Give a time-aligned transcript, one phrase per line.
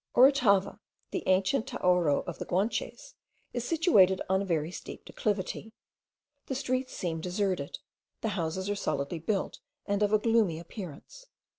[0.15, 0.79] Orotava,
[1.11, 3.13] the ancient Taoro of the Guanches,
[3.53, 5.73] is situated on a very steep declivity.
[6.47, 7.77] The streets seem deserted;
[8.21, 11.27] the houses are solidly built, and of a gloomy appearance.